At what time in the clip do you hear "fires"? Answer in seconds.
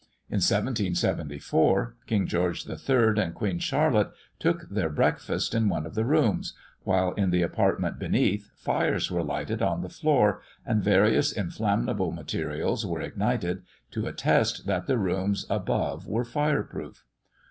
8.55-9.11